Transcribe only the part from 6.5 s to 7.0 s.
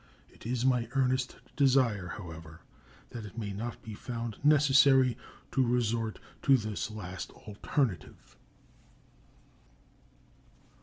this